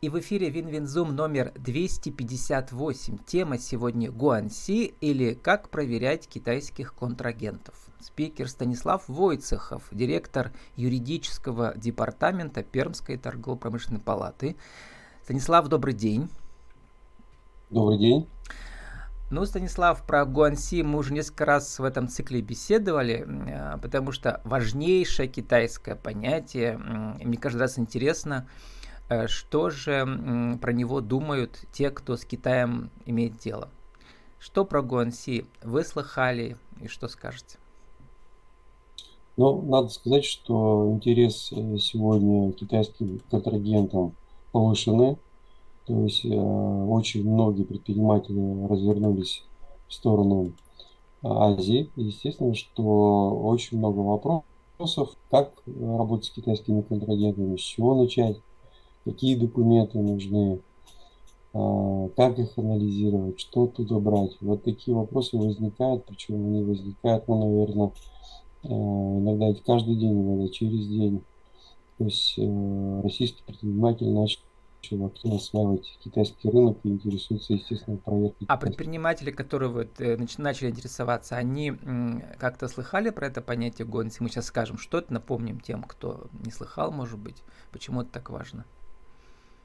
[0.00, 3.18] И в эфире WinWin Zoom номер 258.
[3.26, 7.74] Тема сегодня Гуанси или как проверять китайских контрагентов.
[7.98, 14.54] Спикер Станислав Войцехов, директор юридического департамента Пермской торгово-промышленной палаты.
[15.24, 16.28] Станислав, добрый день.
[17.68, 18.28] Добрый день.
[19.32, 24.40] Ну, Станислав, про Гуанси мы уже несколько раз в этом цикле беседовали, а, потому что
[24.44, 28.46] важнейшее китайское понятие, мне каждый раз интересно,
[29.26, 33.68] что же про него думают те, кто с Китаем имеет дело?
[34.38, 37.58] Что про Гуанси вы слыхали и что скажете?
[39.38, 44.12] Ну, надо сказать, что интерес э, сегодня китайским контрагентам
[44.50, 45.16] повышены.
[45.86, 49.44] То есть э, очень многие предприниматели развернулись
[49.86, 50.52] в сторону
[51.22, 51.88] Азии.
[51.94, 58.40] Естественно, что очень много вопросов, как работать с китайскими контрагентами, с чего начать,
[59.08, 60.60] какие документы нужны,
[61.54, 64.36] а, как их анализировать, что туда брать.
[64.40, 67.92] Вот такие вопросы возникают, причем они возникают, ну, наверное,
[68.64, 71.22] а, иногда каждый день, иногда через день.
[71.96, 74.38] То есть э, российский предприниматель начал
[75.04, 78.46] активно осваивать китайский рынок и интересуется, естественно, проверкой.
[78.48, 81.72] А предприниматели, которые вот э, начали интересоваться, они
[82.38, 84.22] как-то слыхали про это понятие гонси?
[84.22, 88.30] Мы сейчас скажем, что это, напомним тем, кто не слыхал, может быть, почему это так
[88.30, 88.64] важно.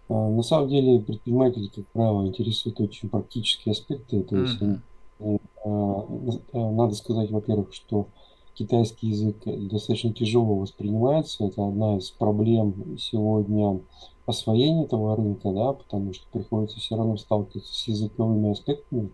[0.09, 4.23] А, на самом деле предприниматели, как правило, интересуют очень практические аспекты.
[4.23, 6.31] То есть mm-hmm.
[6.53, 8.07] надо сказать, во-первых, что
[8.53, 11.45] китайский язык достаточно тяжело воспринимается.
[11.45, 13.79] Это одна из проблем сегодня
[14.25, 19.09] освоения этого рынка, да, потому что приходится все равно сталкиваться с языковыми аспектами.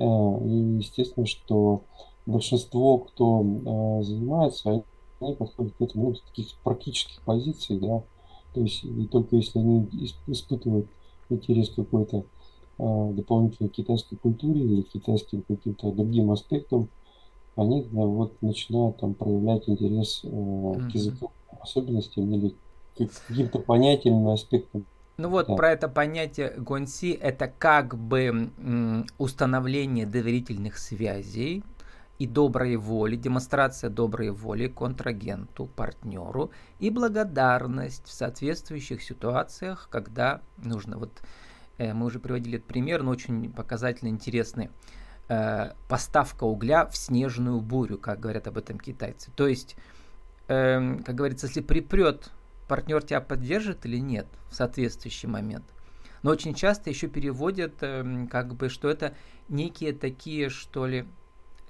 [0.00, 1.82] И естественно, что
[2.26, 3.42] большинство, кто
[4.02, 4.84] занимается,
[5.20, 8.02] они подходят к этому ну, с таких практических позиций, да,
[8.54, 9.88] то есть и только если они
[10.26, 10.86] испытывают
[11.30, 12.24] интерес какой-то
[12.78, 16.88] а, дополнительной китайской культуре или китайским каким-то другим аспектам,
[17.56, 24.28] они да, вот начинают там проявлять интерес э, к языковым особенностям или к каким-то понятиям
[24.28, 24.86] и аспектам.
[25.16, 25.56] Ну вот да.
[25.56, 28.52] про это понятие гонси это как бы
[29.18, 31.64] установление доверительных связей
[32.18, 40.98] и доброй воли, демонстрация доброй воли контрагенту, партнеру и благодарность в соответствующих ситуациях, когда нужно.
[40.98, 41.22] Вот
[41.78, 44.70] э, мы уже приводили этот пример, но очень показательно интересный.
[45.28, 49.30] Э, поставка угля в снежную бурю, как говорят об этом китайцы.
[49.36, 49.76] То есть,
[50.48, 52.30] э, как говорится, если припрет,
[52.66, 55.64] партнер тебя поддержит или нет в соответствующий момент.
[56.22, 59.14] Но очень часто еще переводят, э, как бы, что это
[59.48, 61.06] некие такие, что ли,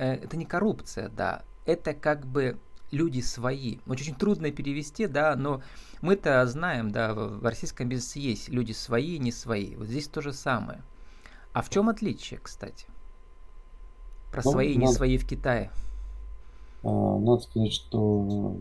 [0.05, 2.59] это не коррупция, да, это как бы
[2.91, 3.79] люди свои.
[3.87, 5.63] Очень трудно перевести, да, но
[6.01, 9.77] мы-то знаем, да, в российском бизнесе есть люди свои, не свои.
[9.77, 10.83] Вот здесь то же самое.
[11.53, 12.87] А в чем отличие, кстати?
[14.31, 15.71] Про ну, свои и не свои в Китае.
[16.83, 18.57] А, надо сказать, что,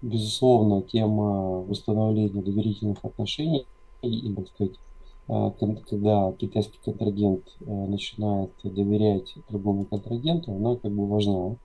[0.00, 3.66] безусловно, тема восстановления доверительных отношений
[4.02, 4.76] и, так сказать,
[5.26, 11.56] когда китайский контрагент э, начинает доверять другому контрагенту, она как бы важна.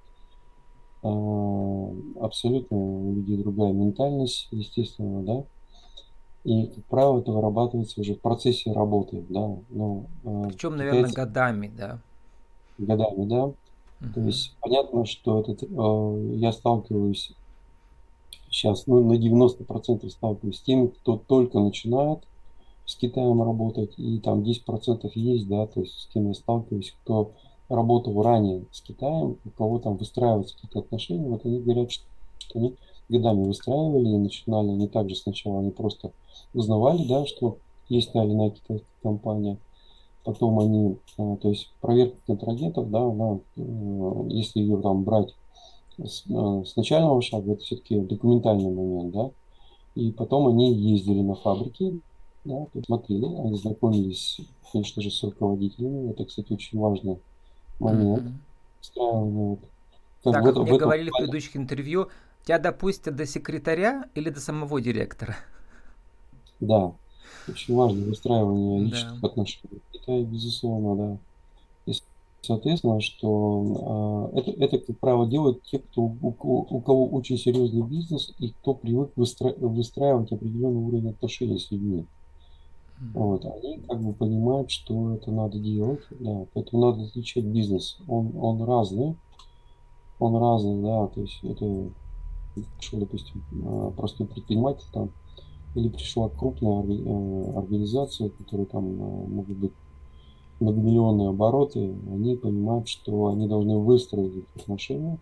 [1.03, 5.44] А, абсолютно у людей другая ментальность, естественно, да.
[6.44, 9.56] И, как правило, это вырабатывается уже в процессе работы, да.
[9.69, 10.78] Но, а, Причем, китайцы...
[10.78, 12.00] наверное, годами, да.
[12.78, 13.35] Годами, да.
[13.35, 14.13] Uh-huh.
[14.13, 15.63] То есть понятно, что этот,
[16.40, 17.34] я сталкиваюсь
[18.50, 22.19] сейчас, ну, на 90% сталкиваюсь с теми, кто только начинает,
[22.87, 27.31] с Китаем работать, и там 10% есть, да, то есть с кем я сталкиваюсь, кто
[27.67, 32.05] работал ранее с Китаем, у кого там выстраиваются какие-то отношения, вот они говорят, что
[32.55, 32.75] они
[33.09, 36.11] годами выстраивали и начинали не так же сначала, они просто
[36.53, 37.57] узнавали, да, что
[37.89, 39.57] есть та или иная китайская компания,
[40.23, 45.35] потом они, а, то есть проверка контрагентов, да, она, э, если ее там брать
[46.01, 49.31] с, а, с начального шага, это все-таки документальный момент, да,
[49.95, 51.99] и потом они ездили на фабрики,
[52.47, 54.40] да, посмотрели, они знакомились,
[54.72, 56.11] конечно же, с руководителями.
[56.11, 57.20] Это, кстати, очень важный
[57.79, 58.34] момент.
[58.96, 59.59] Mm-hmm.
[60.23, 60.78] Как так, как мне этом...
[60.78, 62.08] говорили в предыдущих интервью,
[62.44, 65.35] тебя допустят до секретаря или до самого директора?
[66.59, 66.94] Да,
[67.47, 69.28] очень важно выстраивание личных да.
[69.28, 69.82] отношений.
[69.93, 71.17] Это, безусловно, да.
[71.91, 71.96] И,
[72.41, 77.84] соответственно, что э, это, это, как правило, делают те, кто, у, у кого очень серьезный
[77.84, 79.53] бизнес и кто привык выстра...
[79.58, 82.05] выстраивать определенный уровень отношений с людьми.
[82.99, 87.97] Вот, они как бы понимают, что это надо делать, да, поэтому надо отличать бизнес.
[88.08, 89.16] Он, он разный,
[90.20, 91.90] он разный, да, то есть это,
[92.79, 95.11] что, допустим, а, простой предприниматель там
[95.76, 99.73] или пришла крупная э, организация, которая там э, могут быть
[100.59, 105.20] многомиллионные обороты, они понимают, что они должны выстроить отношения.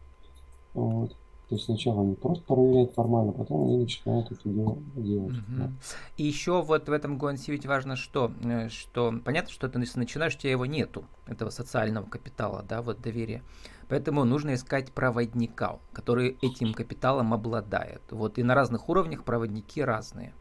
[0.73, 1.13] Вот.
[1.49, 5.37] То есть сначала они просто проверяют формально, потом они начинают это дело делать.
[5.37, 5.57] Угу.
[5.57, 5.71] Да.
[6.17, 10.35] И еще вот в этом гонсе ведь важно что, э, что понятно, что ты начинаешь,
[10.35, 13.43] у тебя его нету, этого социального капитала, да, вот доверия.
[13.87, 18.01] Поэтому нужно искать проводника, который этим капиталом обладает.
[18.09, 20.33] Вот и на разных уровнях проводники разные.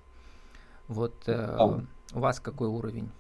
[0.89, 1.85] Вот э, да.
[2.15, 3.11] у вас какой уровень?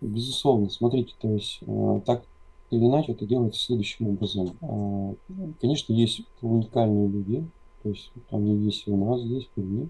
[0.00, 2.24] Безусловно, смотрите, то есть э, так
[2.70, 4.56] или иначе это делается следующим образом.
[4.60, 5.14] Э,
[5.60, 7.44] конечно, есть уникальные люди,
[7.82, 9.88] то есть они есть у нас здесь, в Перми,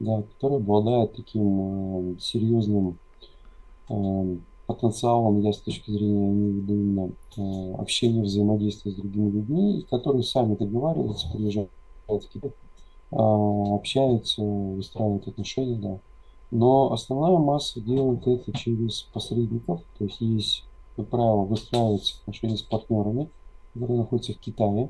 [0.00, 2.98] да, которые обладают таким э, серьезным
[3.88, 9.86] э, потенциалом, я с точки зрения имею в именно э, общения, взаимодействия с другими людьми,
[9.90, 11.70] которые сами договариваются, приезжают
[12.08, 15.98] в Китай, э, общаются, выстраивают отношения, да.
[16.50, 20.64] Но основная масса делает это через посредников, то есть есть,
[20.96, 23.28] как правило, выстраиваются отношения с партнерами,
[23.72, 24.88] которые находятся в Китае,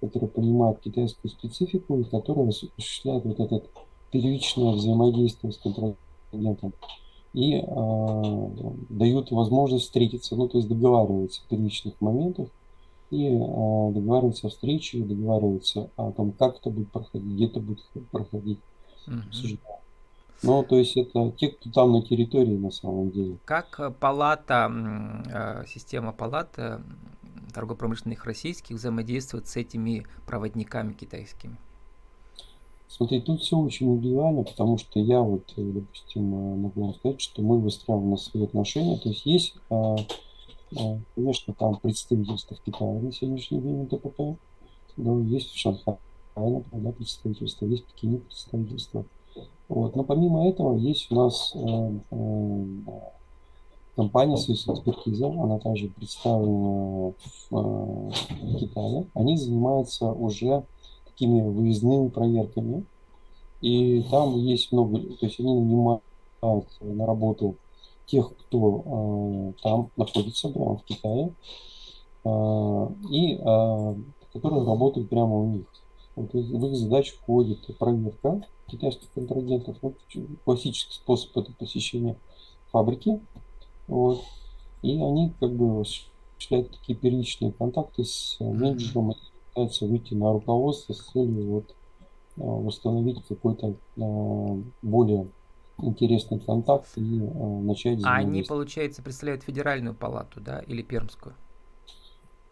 [0.00, 3.62] которые понимают китайскую специфику и которые осуществляют вот это
[4.10, 6.72] первичное взаимодействие с контрагентом
[7.32, 8.50] и э,
[8.88, 12.48] дают возможность встретиться, ну то есть договариваются в первичных моментах
[13.10, 17.84] и э, договариваются о встрече, договариваются о том, как это будет проходить, где это будет
[18.10, 18.58] проходить.
[19.06, 19.32] Mm-hmm.
[20.42, 23.36] Ну, то есть это те, кто там на территории на самом деле.
[23.44, 24.70] Как э, палата,
[25.26, 26.58] э, система палат
[27.52, 31.56] торгово-промышленных российских взаимодействует с этими проводниками китайскими?
[32.88, 37.42] Смотри, тут все очень индивидуально, потому что я вот, э, допустим, могу вам сказать, что
[37.42, 38.96] мы выстраиваем свои отношения.
[38.96, 39.56] То есть есть,
[41.14, 44.38] конечно, там представительство в Китае на сегодняшний день ТПП,
[44.96, 45.98] да, есть в Шанхае,
[46.36, 49.04] например, представительство, есть в Пекине представительство.
[49.68, 49.94] Вот.
[49.96, 52.64] Но помимо этого есть у нас э, э,
[53.96, 57.12] компания Swiss Экспертиза, она также представлена
[57.50, 59.06] в э, Китае.
[59.14, 60.64] Они занимаются уже
[61.06, 62.84] такими выездными проверками.
[63.60, 66.02] И там есть много, то есть они нанимают
[66.80, 67.56] на работу
[68.06, 71.32] тех, кто э, там находится прямо в Китае,
[72.24, 73.94] э, и э,
[74.32, 75.66] которые работают прямо у них.
[76.16, 79.76] Вот в их задачу входит проверка китайских контрагентов.
[79.82, 79.96] Вот
[80.44, 82.16] классический способ это посещение
[82.70, 83.20] фабрики.
[83.88, 84.22] Вот.
[84.82, 89.16] И они как бы осуществляют такие первичные контакты с менеджером и
[89.48, 91.74] пытаются выйти на руководство с целью вот,
[92.38, 95.28] а, восстановить какой-то а, более
[95.78, 101.34] интересный контакт и начать А они, получается, представляют федеральную палату, да, или пермскую?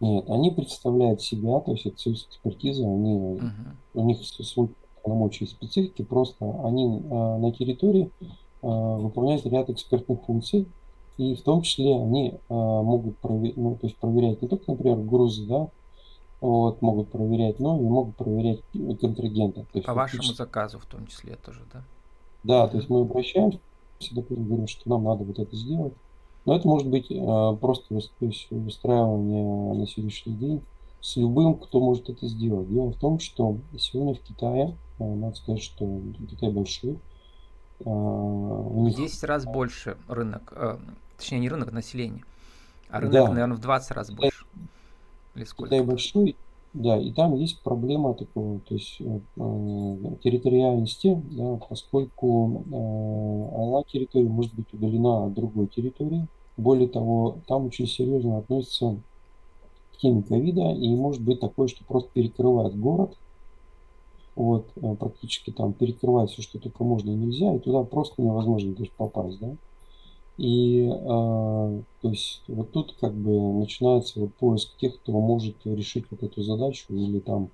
[0.00, 3.50] Нет, они представляют себя, то есть это союз экспертизы, они, угу.
[3.94, 4.70] у них свой
[5.02, 10.66] полномочий и специфики, просто они э, на территории э, выполняют ряд экспертных функций,
[11.16, 14.98] и в том числе они э, могут проверять, ну, то есть проверять не только, например,
[14.98, 15.68] грузы, да,
[16.40, 18.60] вот, могут проверять, но и могут проверять
[19.00, 19.62] контрагента.
[19.72, 21.82] То есть, По вашему заказу в том числе тоже, да?
[22.44, 23.58] Да, то есть мы обращаемся,
[24.12, 25.94] допустим, говорим, что нам надо вот это сделать.
[26.44, 27.98] Но это может быть э, просто
[28.50, 30.62] выстраивание на сегодняшний день
[31.00, 32.68] с любым, кто может это сделать.
[32.72, 34.74] Дело в том, что сегодня в Китае,
[35.04, 36.00] надо сказать, что
[36.30, 36.98] Китай большой.
[37.80, 38.94] Э, у них...
[38.94, 40.78] В 10 раз больше рынок, э,
[41.16, 42.24] точнее не рынок, а население.
[42.90, 43.28] А рынок, да.
[43.28, 44.44] наверное, в 20 раз больше.
[45.34, 45.74] Или сколько?
[45.74, 46.36] Китай большой,
[46.74, 49.20] да, и там есть проблема такого, то есть э,
[50.22, 56.26] территориальности, да, поскольку э, одна территория может быть удалена от другой территории.
[56.56, 58.96] Более того, там очень серьезно относится
[60.00, 63.16] теме ковида, и может быть такое, что просто перекрывает город,
[64.38, 68.72] вот, э, практически там перекрывает все, что только можно и нельзя, и туда просто невозможно
[68.78, 69.56] есть, попасть, да.
[70.36, 76.04] И э, то есть вот тут как бы начинается вот поиск тех, кто может решить
[76.10, 77.50] вот эту задачу или там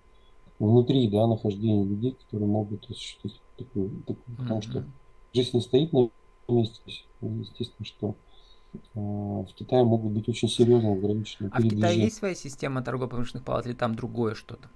[0.58, 4.36] внутри, да, нахождения людей, которые могут осуществить такую, такую mm-hmm.
[4.36, 4.84] потому что
[5.32, 6.10] жизнь не стоит на
[6.48, 6.78] месте,
[7.22, 8.14] естественно, что
[8.94, 11.48] а, в Китае могут быть очень серьезно ограничены.
[11.50, 14.68] А в Китае есть своя система торгово-промышленных палат или там другое что-то?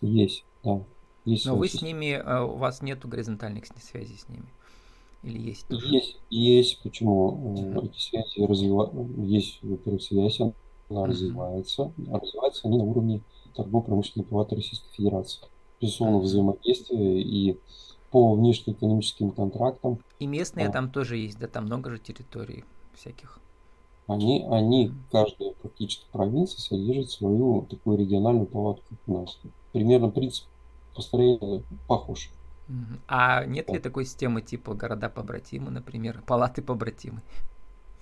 [0.00, 0.82] Есть, да.
[1.44, 4.46] Но вы с ними, а, у вас нет горизонтальных связей с ними?
[5.22, 5.66] Или есть?
[5.66, 5.86] Тоже?
[5.88, 6.82] Есть, есть.
[6.82, 7.54] Почему?
[7.56, 7.84] Mm-hmm.
[7.86, 9.22] Эти связи развиваются.
[9.22, 10.52] Есть, во-первых, связь, она
[10.88, 11.04] mm-hmm.
[11.06, 11.92] развивается.
[12.10, 13.20] А развиваются они на уровне
[13.54, 15.40] торгово-промышленной палаты Российской Федерации.
[15.80, 16.20] Безусловно, mm-hmm.
[16.20, 17.58] взаимодействие и
[18.10, 19.98] по внешнеэкономическим контрактам.
[20.18, 23.38] И местные а, там тоже есть, да, там много же территорий всяких.
[24.06, 29.38] Они, они, каждая практически провинция содержит свою такую региональную палатку у нас.
[29.72, 30.46] Примерно принцип
[30.98, 32.30] построения похож.
[33.06, 37.22] А нет ли такой системы типа города побратимы, например, палаты побратимы?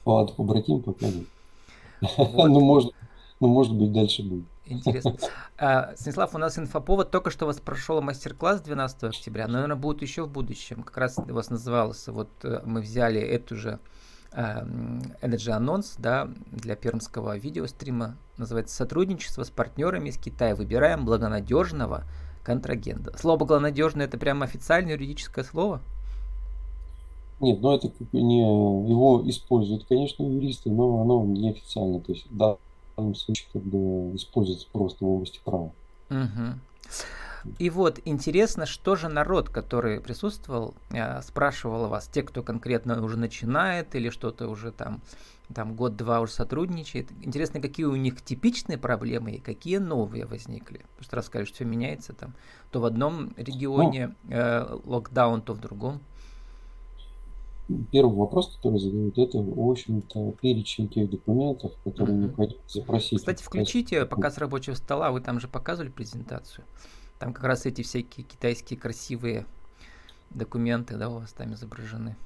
[0.03, 1.27] Палаты побратимы пока нет.
[2.19, 2.93] Ну, может,
[3.41, 4.47] ну, может быть, дальше будет.
[4.65, 5.17] Интересно.
[5.59, 7.11] А, Станислав, у нас инфоповод.
[7.11, 10.83] Только что у вас прошел мастер-класс 12 октября, но, наверное, будет еще в будущем.
[10.83, 13.79] Как раз у вас назывался, вот э, мы взяли эту же
[14.33, 18.17] Energy анонс да, для пермского видеострима.
[18.37, 20.55] Называется «Сотрудничество с партнерами из Китая.
[20.55, 22.05] Выбираем благонадежного
[22.47, 23.17] контрагента».
[23.19, 25.81] Слово «благонадежный»— это прямо официальное юридическое слово?
[27.41, 32.01] Нет, ну это не его используют, конечно, юристы, но оно неофициально.
[32.01, 32.57] То есть да,
[32.97, 35.73] данном случае как бы используется просто в области права.
[36.11, 36.55] Угу.
[37.59, 43.19] И вот интересно, что же народ, который присутствовал, э, спрашивал вас, те, кто конкретно уже
[43.19, 45.01] начинает или что-то уже там,
[45.55, 47.11] там год-два уже сотрудничает.
[47.23, 50.85] Интересно, какие у них типичные проблемы и какие новые возникли.
[50.97, 52.35] Потому что рассказали, что все меняется там.
[52.71, 56.01] То в одном регионе ну, э, локдаун, то в другом
[57.91, 62.21] первый вопрос, который задают, это, в общем-то, перечень тех документов, которые mm-hmm.
[62.21, 63.19] необходимо запросить.
[63.19, 66.65] Кстати, включите показ рабочего стола, вы там же показывали презентацию.
[67.19, 69.47] Там как раз эти всякие китайские красивые
[70.31, 72.17] документы, да, у вас там изображены.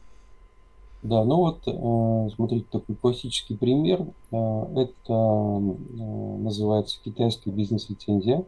[1.03, 4.03] Да, ну вот, э, смотрите, такой классический пример.
[4.33, 5.97] Э, это э,
[6.43, 8.45] называется китайская бизнес-лицензия.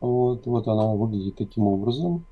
[0.00, 2.24] Вот, вот она выглядит таким образом.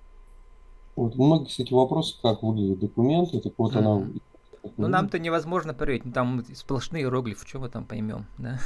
[0.94, 3.40] Вот у многих, кстати, вопрос, как выглядят документы.
[3.40, 3.78] Так вот mm-hmm.
[3.78, 4.06] она...
[4.76, 6.04] Ну, нам-то невозможно проверить.
[6.04, 8.61] Ну, там сплошные иероглифы, что мы там поймем, да?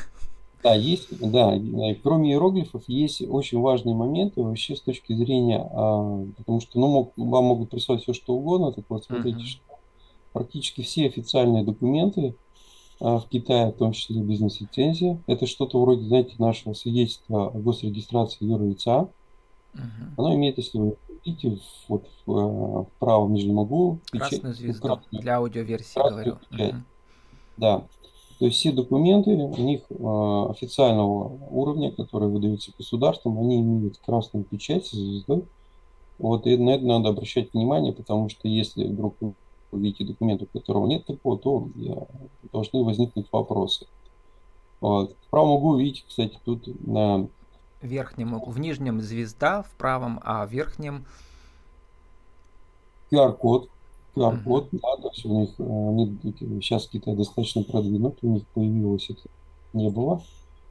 [0.63, 1.59] Да, есть, да,
[2.03, 7.13] кроме иероглифов есть очень важные моменты вообще с точки зрения, а, потому что ну, мог,
[7.17, 9.47] вам могут прислать все что угодно, так вот смотрите, uh-huh.
[9.47, 9.63] что
[10.33, 12.35] практически все официальные документы
[13.01, 18.47] а, в Китае, в том числе бизнес-лицензия, это что-то вроде, знаете, нашего свидетельства о госрегистрации
[18.47, 19.09] юрлица,
[19.75, 19.81] uh-huh.
[20.17, 20.97] оно имеет, если вы
[21.27, 21.59] видите,
[21.89, 24.01] вот в, э, в правом нижнем углу.
[24.11, 26.39] Красную звезду красную, для аудиоверсии говорю.
[26.51, 26.75] Угу.
[27.57, 27.85] Да.
[28.39, 34.45] То есть все документы у них э, официального уровня, которые выдаются государством, они имеют красную
[34.45, 35.45] печать с звездой.
[36.19, 39.35] Вот и на это надо обращать внимание, потому что если вдруг вы
[39.73, 42.07] видите документ, у которого нет такого, то я,
[42.53, 43.87] должны возникнуть вопросы.
[44.81, 45.17] Вот.
[45.27, 47.29] В правом углу видите, кстати, тут на
[47.81, 51.07] верхнем, в нижнем звезда, в правом, а в верхнем
[53.11, 53.71] QR-код.
[54.17, 54.81] QR-код, uh-huh.
[54.83, 59.23] да, то есть у них они, сейчас Китай достаточно продвинут, у них появилось это
[59.73, 60.23] не было.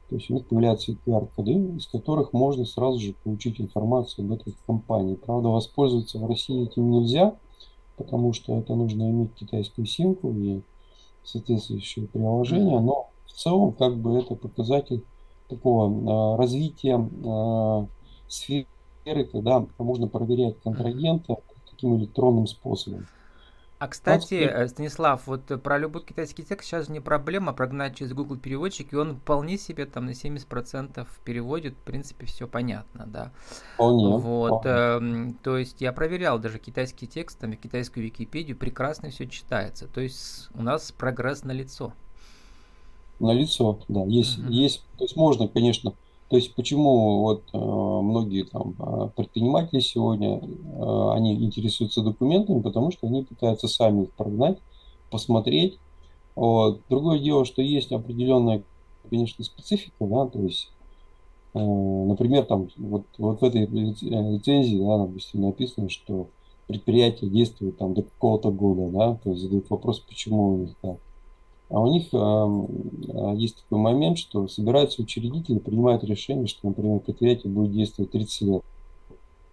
[0.09, 4.55] То есть у них появляются QR-коды, из которых можно сразу же получить информацию об этой
[4.67, 5.15] компании.
[5.15, 7.35] Правда, воспользоваться в России этим нельзя,
[7.97, 10.61] потому что это нужно иметь китайскую симку и
[11.23, 15.03] соответствующее приложение, но в целом как бы это показатель
[15.49, 17.85] такого э, развития э,
[18.27, 21.37] сферы, когда можно проверять контрагента
[21.71, 23.07] таким электронным способом.
[23.85, 28.37] А кстати, э, Станислав, вот про любой китайский текст сейчас не проблема прогнать через Google
[28.37, 33.31] переводчик, и он вполне себе там на 70% переводит, в принципе, все понятно, да.
[33.75, 34.17] Вполне.
[34.17, 35.29] Вот, вполне.
[35.29, 39.87] Э, то есть я проверял даже китайский текст, там, китайскую Википедию, прекрасно все читается.
[39.87, 41.93] То есть у нас прогресс на лицо
[43.19, 44.51] на лицо, да, есть, uh-huh.
[44.51, 45.93] есть, то есть можно, конечно,
[46.29, 52.91] то есть почему вот э, многие там э, предприниматели сегодня, э, они интересуются документами, потому
[52.91, 54.57] что они пытаются сами их прогнать,
[55.11, 55.77] посмотреть.
[56.35, 56.81] Вот.
[56.89, 58.63] Другое дело, что есть определенная,
[59.07, 60.71] конечно, специфика, да, то есть,
[61.53, 66.29] э, например, там вот, вот в этой лицензии, да, допустим, написано, что
[66.65, 70.97] предприятие действует там до какого-то года, да, то есть задают вопрос, почему у них так.
[71.69, 77.51] А у них э, есть такой момент, что собираются учредители, принимают решение, что, например, предприятие
[77.51, 78.63] будет действовать 30 лет.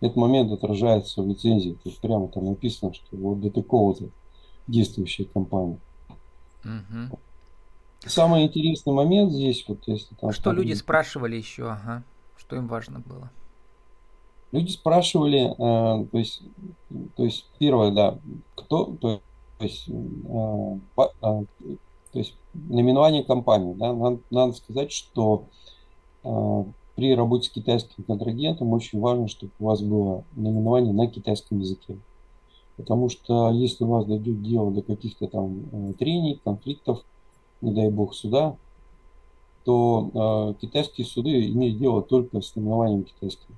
[0.01, 1.79] Этот момент отражается в лицензии.
[1.83, 4.09] То есть прямо там написано, что вот до такого-то
[4.67, 5.79] действующая компания.
[6.65, 7.19] Угу.
[8.07, 10.33] Самый интересный момент здесь, вот если там...
[10.33, 12.03] Что люди спрашивали еще, ага.
[12.37, 13.31] Что им важно было?
[14.51, 16.43] Люди спрашивали, э, то есть,
[17.17, 18.19] то есть первое, да,
[18.55, 19.23] кто, то
[19.61, 20.79] есть, э,
[21.23, 21.45] э,
[22.13, 23.75] то есть наименование компании.
[23.75, 25.45] Да, надо, надо сказать, что
[26.25, 26.65] э,
[26.95, 31.97] при работе с китайским контрагентом очень важно, чтобы у вас было наименование на китайском языке.
[32.77, 37.03] Потому что если у вас дойдет дело до каких-то там э, трений, конфликтов,
[37.61, 38.57] не дай бог суда,
[39.65, 43.55] то э, китайские суды имеют дело только с наименованием китайским.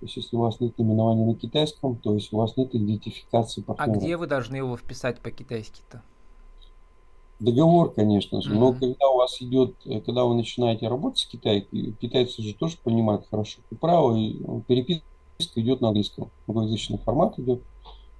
[0.00, 3.60] То есть, если у вас нет наименования на китайском, то есть у вас нет идентификации
[3.60, 3.90] партнера.
[3.90, 6.02] А где вы должны его вписать по-китайски-то?
[7.40, 11.64] Договор, конечно же, но когда у вас идет, э, когда вы начинаете работать с Китаем,
[12.00, 15.04] китайцы же тоже понимают хорошо право, и ну, переписка
[15.56, 16.30] идет на английском.
[16.46, 17.60] Англоязычный формат идет.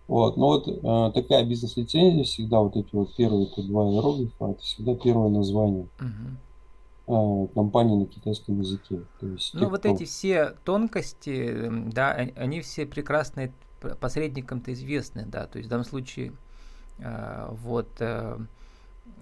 [0.08, 0.36] Вот.
[0.36, 4.94] Но вот э, такая бизнес-лицензия всегда, вот эти вот первые это два иероглифа, это всегда
[4.94, 5.86] первое название
[7.06, 9.00] э, компании на китайском языке.
[9.20, 13.52] То есть, Ну, те, вот кто- эти все тонкости, м, да, они, они все прекрасные
[14.00, 16.32] посредникам-то известны, да, то есть в данном случае
[16.98, 18.38] э, вот э,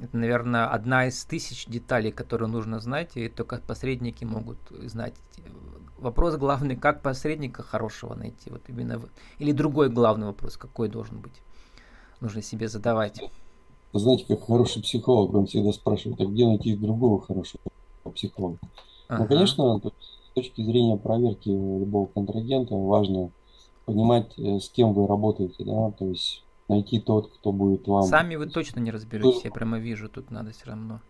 [0.00, 5.14] это, наверное, одна из тысяч деталей, которые нужно знать, и только посредники могут знать.
[5.96, 9.08] Вопрос главный, как посредника хорошего найти, вот именно, в-
[9.38, 11.42] или другой главный вопрос, какой должен быть,
[12.20, 13.20] нужно себе задавать.
[13.92, 17.60] Знаете, как хороший психолог, он всегда спрашивает, а где найти другого хорошего
[18.14, 18.58] психолога?
[18.62, 18.68] Ну,
[19.08, 19.28] Ага.
[19.28, 23.32] конечно, то есть с точки зрения проверки любого контрагента важно
[23.84, 28.02] понимать, э, с кем вы работаете, да, то есть найти тот, кто будет вам...
[28.04, 31.00] Сами вы точно не разберетесь, я прямо вижу, тут надо все равно.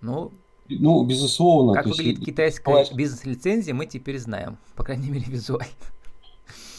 [0.00, 0.30] Ну,
[0.68, 5.24] Ну, безусловно, как есть выглядит и- китайская бывает- бизнес-лицензия, мы теперь знаем, по крайней мере,
[5.28, 5.66] визуально.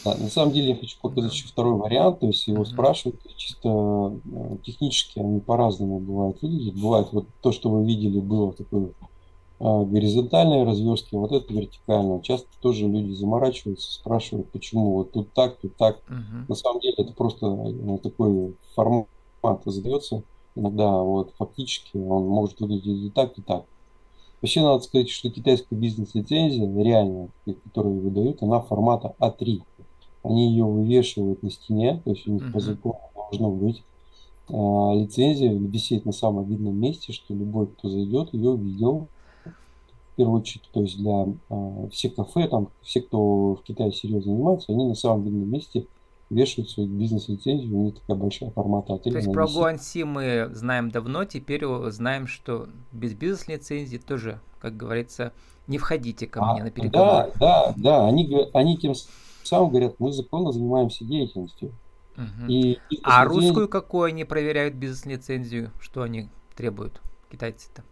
[0.04, 1.36] Да, на самом деле я хочу показать Да.
[1.36, 6.74] еще второй вариант, то есть его спрашивают чисто э, технически, они по-разному бывают выглядят.
[6.80, 8.54] Бывает вот то, что вы видели, было в
[9.60, 12.22] а, горизонтальной разверстке, вот это вертикально.
[12.22, 16.00] Часто тоже люди заморачиваются, спрашивают, почему вот тут так, тут так.
[16.08, 16.46] Мгм.
[16.48, 19.08] На самом деле это просто э, такой формат
[19.64, 20.22] задается.
[20.54, 23.64] Иногда вот фактически он может выглядеть и так, и так.
[24.40, 27.28] Вообще надо сказать, что китайская бизнес-лицензия, реальная,
[27.64, 29.62] которую выдают, она формата А3.
[30.22, 32.60] Они ее вывешивают на стене, то есть у них по Мгм.
[32.60, 33.82] закону должно быть
[34.50, 39.08] а, лицензия висеть на самом видном месте, что любой, кто зайдет, ее видел.
[40.18, 44.32] В первую очередь, то есть для а, всех кафе, там, все, кто в Китае серьезно
[44.32, 45.86] занимается, они на самом видном месте
[46.28, 49.12] вешают свою бизнес-лицензию, у них такая большая формата А3.
[49.12, 49.46] То есть про.
[49.46, 55.32] Гуанси мы знаем давно, теперь знаем, что без бизнес-лицензии тоже, как говорится,
[55.68, 57.30] не входите ко А, мне на переговоры.
[57.38, 58.94] Да, да, да, они, они тем
[59.44, 61.70] самым говорят, мы законно занимаемся деятельностью.
[62.16, 62.48] Мгм.
[62.48, 65.70] И А бизнес-лицензия- русскую какую они проверяют бизнес-лицензию?
[65.78, 67.84] Что они требуют, китайцы-то?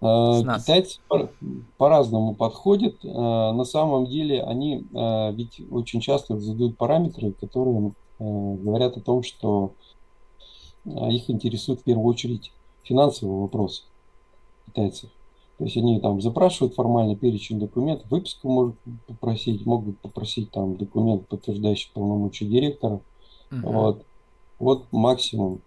[0.00, 0.64] Э, нас.
[0.64, 1.28] Китайцы по-
[1.76, 2.96] по-разному подходят.
[3.04, 3.08] Э,
[3.52, 9.72] На самом деле они э, ведь очень часто задают параметры, которые говорят о том, что
[10.84, 13.86] их интересует в первую очередь финансовый вопрос
[14.66, 15.08] китайцев.
[15.56, 21.28] То есть они там запрашивают формально перечень документов, выписку могут попросить, могут попросить там документ,
[21.28, 23.00] подтверждающий полномочия директора.
[23.50, 23.62] Мгм.
[23.72, 24.04] Вот,
[24.58, 25.60] вот максимум.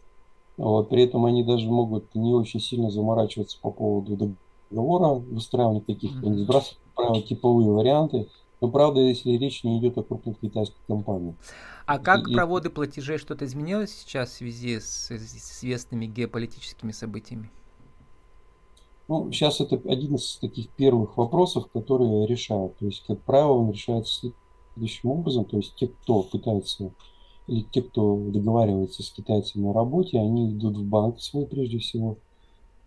[0.57, 4.37] Вот, при этом они даже могут не очень сильно заморачиваться по поводу
[4.69, 8.27] договора, выстраивания сбрасывают, как правило, типовые варианты.
[8.61, 11.35] Но правда, если речь не идет о крупной китайской компании.
[11.85, 17.51] А как и- проводы платежей что-то изменилось сейчас в связи с, с известными геополитическими событиями?
[19.09, 22.77] Ну, сейчас это один из таких первых вопросов, которые решают.
[22.77, 24.31] То есть, как правило, он решается
[24.73, 25.43] следующим образом.
[25.45, 26.91] То есть, те, кто пытается,
[27.47, 32.15] или те, кто договаривается с китайцами о работе, они идут в банк свой прежде всего.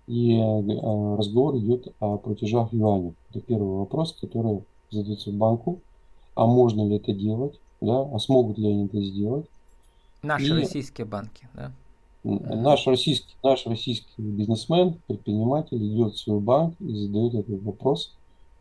[0.07, 3.15] И э, разговор идет о платежах в юане.
[3.31, 5.81] Это первый вопрос, который задается банку.
[6.35, 7.59] А можно ли это делать?
[7.81, 8.03] Да?
[8.13, 9.47] А смогут ли они это сделать?
[10.23, 11.73] Наши И- российские банки, да?
[12.25, 18.13] Н- Наш российский, наш российский бизнесмен, предприниматель идет в свой банк и задает этот вопрос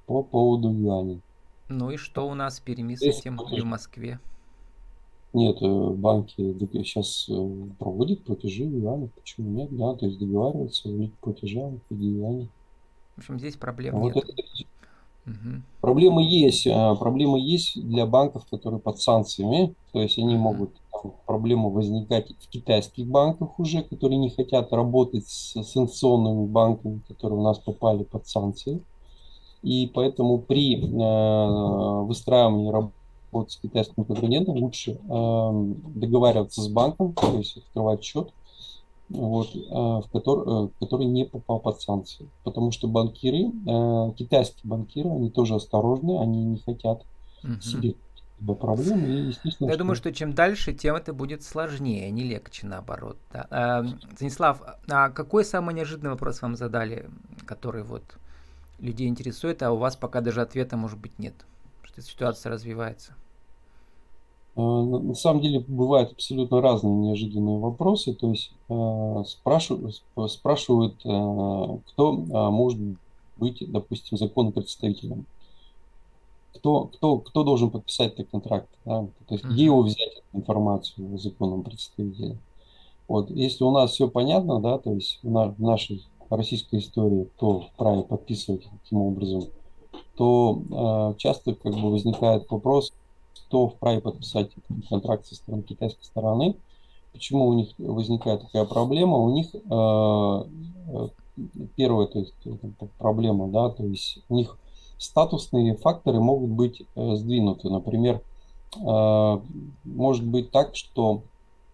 [0.08, 1.21] по поводу юаней.
[1.69, 4.19] Ну и что у нас в Перми с этим и в Москве?
[5.36, 7.30] Нет, э, банки сейчас
[7.78, 9.10] проводят платежи в юанях.
[9.12, 9.67] Почему нет?
[9.76, 12.48] Да, то есть договариваются о виде платежа в юаней.
[13.15, 14.24] В общем, здесь проблем Вот нет.
[14.30, 14.43] это-
[15.26, 15.63] Мгм.
[15.82, 16.65] Проблемы есть.
[16.67, 19.74] а, Проблемы есть для банков, которые под санкциями.
[19.91, 20.69] То есть они могут
[21.26, 27.43] проблемы возникать в китайских банках уже, которые не хотят работать с санкционными банками, которые у
[27.43, 28.82] нас попали под санкции.
[29.63, 32.93] И поэтому при э, выстраивании работы
[33.43, 38.32] с китайским контрагентом лучше э, договариваться с банком, то есть открывать счет,
[39.10, 42.28] вот, э, в который, э, который не попал под санкции.
[42.43, 47.04] Потому что банкиры, э, китайские банкиры, они тоже осторожны, они не хотят
[47.43, 47.62] Мгм.
[47.62, 47.95] себе
[48.60, 49.06] проблем.
[49.06, 53.17] И, естественно, Я думаю, что чем дальше, тем это будет сложнее, не легче, наоборот.
[53.32, 53.48] Да.
[53.50, 57.10] А, Станислав, а какой самый неожиданный вопрос вам задали,
[57.45, 58.04] который вот
[58.80, 61.34] людей интересует, а у вас пока даже ответа, может быть, нет?
[61.84, 63.13] Что ситуация развивается.
[64.56, 68.13] Э, На самом деле бывают абсолютно разные неожиданные вопросы.
[68.13, 72.80] То есть э, спрашивают, сп- спрашивают, э, кто э, может
[73.38, 75.26] быть, допустим, законным представителем.
[76.54, 78.70] Кто, кто, кто должен подписать этот контракт?
[78.86, 79.08] да?
[79.28, 82.38] То есть где его взять, эту информацию о законном представителе?
[83.08, 87.28] Вот, если у нас все понятно, да, то есть в, на- в нашей российской истории,
[87.36, 89.44] кто вправе подписывать и каким образом
[90.18, 90.62] то
[91.13, 92.94] э, часто как бы возникает вопрос,
[93.47, 94.51] кто вправе подписать
[94.89, 96.55] контракт со стороны китайской стороны.
[97.13, 99.17] Почему у них возникает такая проблема?
[99.17, 101.10] У них э,
[101.75, 102.34] первая то есть,
[102.97, 104.58] проблема, да, то есть у них
[104.97, 107.69] статусные факторы могут быть э, сдвинуты.
[107.69, 108.21] Например,
[108.77, 109.39] э,
[109.84, 111.21] может быть так, что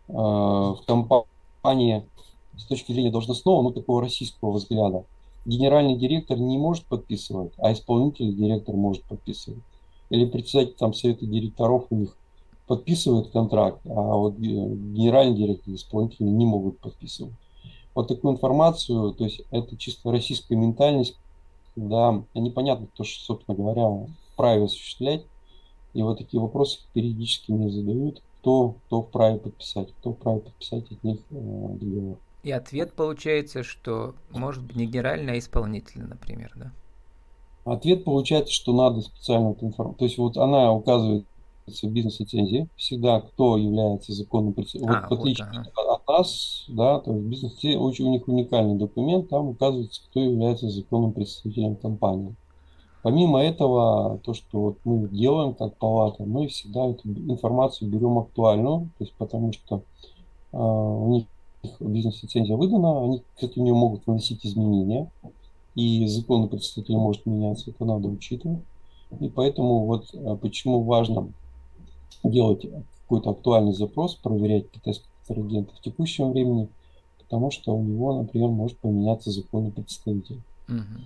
[0.07, 2.05] э, в компании
[2.57, 5.05] с точки зрения должностного, ну, такого российского взгляда,
[5.45, 9.63] генеральный директор не может подписывать, а исполнительный директор может подписывать.
[10.11, 12.17] Или председатель там совета директоров у них
[12.67, 17.33] подписывает контракт, а вот генеральный директор исполнительный не могут подписывать.
[17.95, 21.17] Вот такую информацию, то есть это чисто российская ментальность,
[21.77, 25.25] да, непонятно, кто, собственно говоря, вправе осуществлять.
[25.93, 31.03] И вот такие вопросы периодически мне задают, кто, кто вправе подписать, кто вправе подписать от
[31.05, 31.35] них э,
[31.79, 32.17] договор.
[32.43, 36.71] И ответ получается, что может быть не генеральный, а исполнительный, например, да?
[37.63, 39.99] Ответ получается, что надо специально эту информацию.
[39.99, 41.25] То есть вот она указывает
[41.67, 44.95] в бизнес-лицензии всегда, кто является законным представителем.
[44.95, 45.93] А, вот, вот, ага.
[45.93, 50.69] от нас, да, то есть бизнес очень у них уникальный документ, там указывается, кто является
[50.69, 52.35] законным представителем компании.
[53.03, 58.89] Помимо этого, то, что вот мы делаем как палата, мы всегда эту информацию берем актуальную,
[58.97, 59.81] то есть потому что
[60.51, 61.25] э, у них
[61.79, 65.09] бизнес-лицензия выдана, они, кстати, у нее могут вносить изменения,
[65.75, 68.63] и законный представитель может меняться, это надо учитывать.
[69.19, 71.31] И поэтому вот а, почему важно
[72.23, 72.65] делать
[73.03, 76.69] какой-то актуальный запрос, проверять китайского контрагента в текущем времени,
[77.17, 80.41] потому что у него, например, может поменяться законный представитель.
[80.67, 81.01] Угу.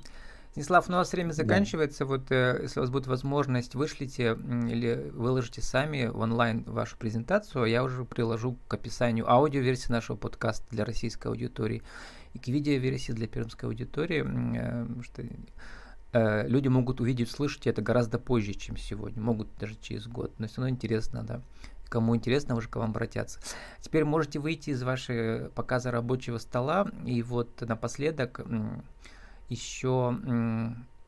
[0.52, 2.00] Станислав, ну у время заканчивается.
[2.00, 2.06] Да.
[2.06, 4.38] Вот э, если у вас будет возможность, вышлите
[4.70, 10.16] или выложите сами в онлайн вашу презентацию, а я уже приложу к описанию аудиоверсии нашего
[10.16, 11.84] подкаста для российской аудитории
[12.36, 14.24] и к видеоверсии для пермской аудитории,
[14.58, 15.24] э, что
[16.12, 20.48] э, люди могут увидеть, услышать это гораздо позже, чем сегодня, могут даже через год, но
[20.48, 21.42] все равно интересно, да.
[21.88, 23.40] Кому интересно, уже к вам обратятся.
[23.80, 28.42] Теперь можете выйти из вашего показа рабочего стола, и вот напоследок
[29.50, 30.18] еще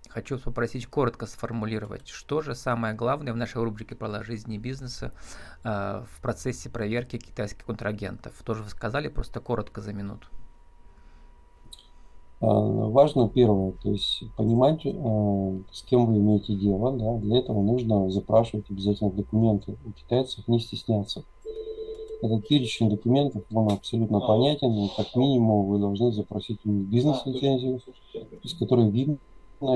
[0.09, 5.11] хочу попросить коротко сформулировать, что же самое главное в нашей рубрике «Про жизни и бизнеса»
[5.63, 8.33] э, в процессе проверки китайских контрагентов.
[8.43, 10.27] Тоже вы сказали, просто коротко за минуту.
[12.39, 16.91] А, важно первое, то есть понимать, э, с кем вы имеете дело.
[16.91, 17.13] Да?
[17.15, 21.23] Для этого нужно запрашивать обязательно документы у китайцев, не стесняться.
[22.21, 27.79] Этот перечень документов, он абсолютно понятен, и как минимум вы должны запросить у них бизнес-лицензию,
[28.43, 29.17] из которой видно,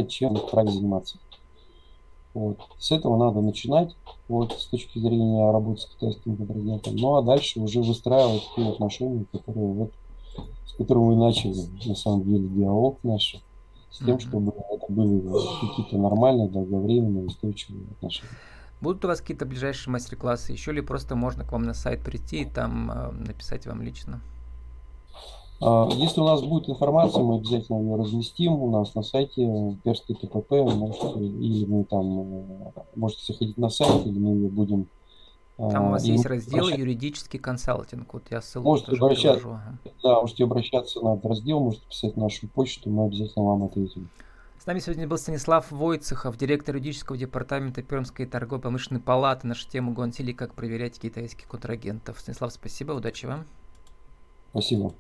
[0.08, 1.17] чем вправе заниматься.
[2.34, 2.58] Вот.
[2.80, 3.95] С этого надо начинать,
[4.28, 6.95] вот, с точки зрения работы с китайским контрагентом.
[6.95, 9.91] Ну а дальше уже выстраивать те отношения, которые вот
[10.65, 13.35] с которым мы начали, на самом деле, диалог наш,
[13.91, 15.21] с тем, чтобы это были
[15.61, 18.31] какие-то нормальные, долговременные, устойчивые отношения.
[18.81, 22.41] Будут у вас какие-то ближайшие мастер-классы еще или просто можно к вам на сайт прийти
[22.41, 24.21] и там э, написать вам лично?
[25.61, 30.15] А, если у нас будет информация, мы обязательно ее разместим у нас на сайте Перский
[30.15, 34.87] ТПП, можете, или мы там э, можете заходить на сайт, или мы ее будем
[35.69, 36.80] там у вас а, есть раздел обращаться...
[36.80, 38.13] юридический консалтинг.
[38.13, 39.78] Вот я ссылку можете обращаться, ага.
[40.04, 44.10] Да, можете обращаться на этот раздел, можете писать нашу почту, мы обязательно вам ответим.
[44.62, 49.47] С нами сегодня был Станислав Войцехов, директор юридического департамента Пермской торгово-промышленной палаты.
[49.47, 52.19] Наша тема Гуансили «Как проверять китайских контрагентов».
[52.19, 53.45] Станислав, спасибо, удачи вам.
[54.52, 54.93] Спасибо.